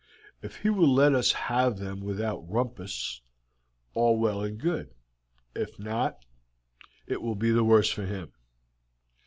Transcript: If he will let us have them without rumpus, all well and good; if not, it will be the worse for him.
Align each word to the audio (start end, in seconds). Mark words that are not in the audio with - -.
If 0.41 0.61
he 0.63 0.71
will 0.71 0.91
let 0.91 1.13
us 1.13 1.31
have 1.33 1.77
them 1.77 2.01
without 2.01 2.49
rumpus, 2.49 3.21
all 3.93 4.17
well 4.19 4.41
and 4.41 4.59
good; 4.59 4.95
if 5.55 5.77
not, 5.77 6.25
it 7.05 7.21
will 7.21 7.35
be 7.35 7.51
the 7.51 7.63
worse 7.63 7.91
for 7.91 8.07
him. 8.07 8.31